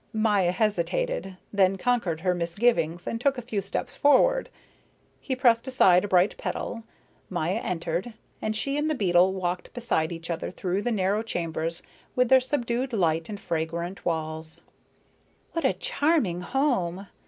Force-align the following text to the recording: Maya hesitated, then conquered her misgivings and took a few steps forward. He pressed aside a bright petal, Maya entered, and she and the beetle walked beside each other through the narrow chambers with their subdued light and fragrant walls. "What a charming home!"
Maya 0.13 0.51
hesitated, 0.51 1.37
then 1.53 1.75
conquered 1.77 2.21
her 2.21 2.33
misgivings 2.33 3.05
and 3.05 3.21
took 3.21 3.37
a 3.37 3.41
few 3.43 3.61
steps 3.61 3.95
forward. 3.95 4.49
He 5.19 5.35
pressed 5.35 5.67
aside 5.67 6.03
a 6.05 6.07
bright 6.07 6.35
petal, 6.39 6.85
Maya 7.29 7.61
entered, 7.63 8.15
and 8.41 8.55
she 8.55 8.77
and 8.77 8.89
the 8.89 8.95
beetle 8.95 9.31
walked 9.31 9.71
beside 9.75 10.11
each 10.11 10.31
other 10.31 10.49
through 10.49 10.81
the 10.81 10.91
narrow 10.91 11.21
chambers 11.21 11.83
with 12.15 12.29
their 12.29 12.39
subdued 12.41 12.93
light 12.93 13.29
and 13.29 13.39
fragrant 13.39 14.03
walls. 14.03 14.63
"What 15.51 15.65
a 15.65 15.73
charming 15.73 16.41
home!" 16.41 17.05